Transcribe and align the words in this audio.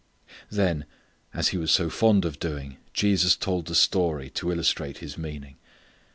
Then 0.49 0.85
as 1.31 1.49
He 1.49 1.59
was 1.59 1.69
so 1.69 1.87
fond 1.91 2.25
of 2.25 2.39
doing 2.39 2.77
Jesus 2.91 3.35
told 3.35 3.69
a 3.69 3.75
story 3.75 4.31
to 4.31 4.51
illustrate 4.51 4.97
His 4.97 5.15
meaning. 5.15 5.57